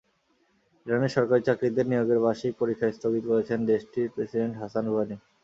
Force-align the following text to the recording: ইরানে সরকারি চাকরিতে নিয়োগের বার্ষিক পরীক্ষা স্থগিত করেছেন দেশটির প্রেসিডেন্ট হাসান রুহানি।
ইরানে 0.85 1.07
সরকারি 1.15 1.41
চাকরিতে 1.47 1.81
নিয়োগের 1.83 2.19
বার্ষিক 2.23 2.53
পরীক্ষা 2.61 2.87
স্থগিত 2.91 3.23
করেছেন 3.31 3.59
দেশটির 3.71 4.11
প্রেসিডেন্ট 4.15 4.53
হাসান 4.61 4.83
রুহানি। 4.87 5.15